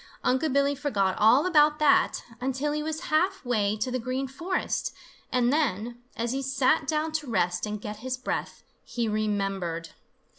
Unc' 0.23 0.51
Billy 0.51 0.73
forgot 0.73 1.15
all 1.19 1.45
about 1.45 1.77
that, 1.77 2.23
until 2.39 2.71
he 2.71 2.81
was 2.81 3.01
half 3.13 3.45
way 3.45 3.77
to 3.77 3.91
the 3.91 3.99
Green 3.99 4.27
Forest, 4.27 4.91
and 5.31 5.53
then, 5.53 6.01
as 6.17 6.31
he 6.31 6.41
sat 6.41 6.87
down 6.87 7.11
to 7.11 7.27
rest 7.29 7.67
and 7.67 7.79
get 7.79 7.97
his 7.97 8.17
breath, 8.17 8.63
he 8.83 9.07
remembered. 9.07 9.89